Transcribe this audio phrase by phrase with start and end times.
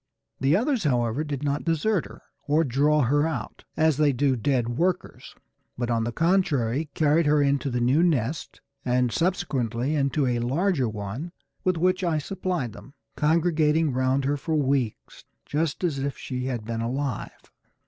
[0.39, 4.67] The others, however, did not desert her, or draw her out as they do dead
[4.69, 5.35] workers,
[5.77, 10.89] but on the contrary carried her into the new nest, and subsequently into a larger
[10.89, 11.33] one
[11.63, 16.65] with which I supplied them, congregating round her for weeks just as if she had
[16.65, 17.51] been alive.